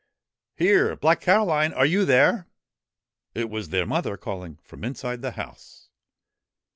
'Here! 0.55 0.95
Black 0.95 1.21
Caroline! 1.21 1.73
Are 1.73 1.85
you 1.85 2.05
there?' 2.05 2.47
It 3.35 3.51
was 3.51 3.69
their 3.69 3.85
mother 3.85 4.17
calling 4.17 4.57
from 4.63 4.81
the 4.81 4.87
inside 4.87 5.19
of 5.21 5.21
the 5.21 5.31
house. 5.33 5.89